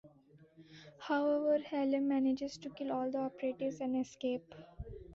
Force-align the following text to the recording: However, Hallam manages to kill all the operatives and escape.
However, 1.01 1.59
Hallam 1.63 2.07
manages 2.07 2.57
to 2.57 2.71
kill 2.71 2.91
all 2.91 3.11
the 3.11 3.19
operatives 3.19 3.81
and 3.81 3.95
escape. 3.97 4.51